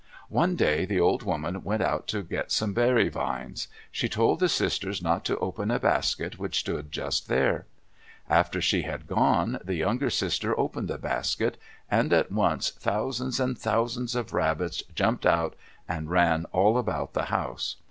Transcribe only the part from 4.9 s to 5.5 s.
not to